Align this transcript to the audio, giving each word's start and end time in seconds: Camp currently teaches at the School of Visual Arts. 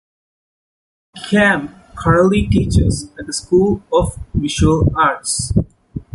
Camp 1.29 1.75
currently 1.95 2.47
teaches 2.47 3.11
at 3.19 3.27
the 3.27 3.33
School 3.33 3.83
of 3.93 4.17
Visual 4.33 4.91
Arts. 4.97 5.53